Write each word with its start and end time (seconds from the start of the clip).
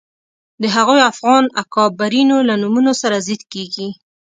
د 0.61 0.63
هغو 0.75 0.95
افغان 1.11 1.43
اکابرینو 1.63 2.37
له 2.49 2.53
نومونو 2.61 2.93
سره 3.01 3.17
ضد 3.27 3.41
کېږي 3.53 3.87